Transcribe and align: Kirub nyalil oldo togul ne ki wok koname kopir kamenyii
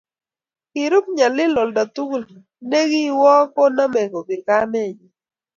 Kirub 0.71 1.05
nyalil 1.17 1.53
oldo 1.63 1.83
togul 1.95 2.23
ne 2.69 2.79
ki 2.91 3.01
wok 3.21 3.45
koname 3.55 4.01
kopir 4.11 4.41
kamenyii 4.47 5.11